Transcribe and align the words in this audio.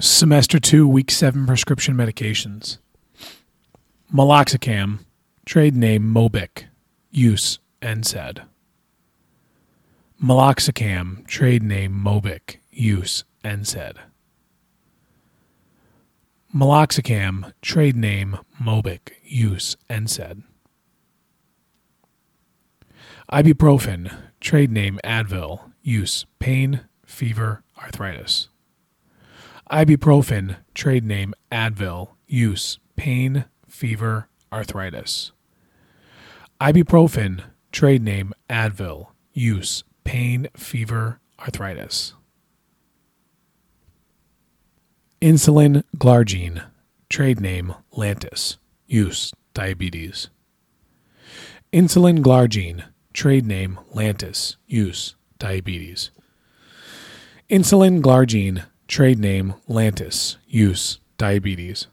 Semester 0.00 0.60
2, 0.60 0.86
Week 0.86 1.10
7 1.10 1.44
Prescription 1.44 1.96
Medications. 1.96 2.78
Meloxicam, 4.14 5.00
trade 5.44 5.74
name 5.74 6.04
Mobic, 6.14 6.66
use 7.10 7.58
NSAID. 7.82 8.42
Meloxicam, 10.22 11.26
trade 11.26 11.64
name 11.64 11.92
Mobic, 11.92 12.58
use 12.70 13.24
NSAID. 13.44 13.96
Meloxicam, 16.54 17.52
trade 17.60 17.96
name 17.96 18.38
Mobic, 18.62 19.10
use 19.24 19.76
NSAID. 19.90 20.44
Ibuprofen, 23.32 24.14
trade 24.38 24.70
name 24.70 25.00
Advil, 25.02 25.72
use 25.82 26.24
pain, 26.38 26.82
fever, 27.04 27.64
arthritis. 27.82 28.48
Ibuprofen, 29.70 30.56
trade 30.72 31.04
name 31.04 31.34
Advil, 31.52 32.12
use 32.26 32.78
pain, 32.96 33.44
fever, 33.68 34.28
arthritis. 34.50 35.32
Ibuprofen, 36.58 37.42
trade 37.70 38.02
name 38.02 38.32
Advil, 38.48 39.08
use 39.34 39.84
pain, 40.04 40.48
fever, 40.56 41.20
arthritis. 41.38 42.14
Insulin 45.20 45.82
glargine, 45.98 46.64
trade 47.10 47.40
name 47.40 47.74
Lantus, 47.94 48.56
use 48.86 49.32
diabetes. 49.52 50.30
Insulin 51.74 52.20
glargine, 52.20 52.84
trade 53.12 53.44
name 53.44 53.78
Lantus, 53.94 54.56
use 54.66 55.14
diabetes. 55.38 56.10
Insulin 57.50 58.00
glargine, 58.00 58.64
trade 58.88 59.18
name 59.18 59.54
Lantus, 59.68 60.38
use 60.48 60.98
diabetes. 61.18 61.86